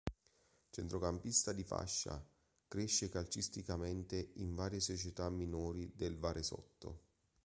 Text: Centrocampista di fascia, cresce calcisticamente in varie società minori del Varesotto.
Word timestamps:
Centrocampista 0.71 1.53
di 1.53 1.63
fascia, 1.63 2.27
cresce 2.67 3.07
calcisticamente 3.09 4.31
in 4.37 4.55
varie 4.55 4.79
società 4.79 5.29
minori 5.29 5.91
del 5.93 6.17
Varesotto. 6.17 7.01